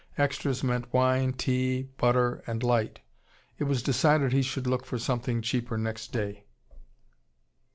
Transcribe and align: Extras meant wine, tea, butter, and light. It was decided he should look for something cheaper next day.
Extras 0.17 0.63
meant 0.63 0.91
wine, 0.91 1.31
tea, 1.31 1.83
butter, 1.83 2.43
and 2.47 2.63
light. 2.63 3.01
It 3.59 3.65
was 3.65 3.83
decided 3.83 4.33
he 4.33 4.41
should 4.41 4.65
look 4.65 4.83
for 4.83 4.97
something 4.97 5.43
cheaper 5.43 5.77
next 5.77 6.11
day. 6.11 6.45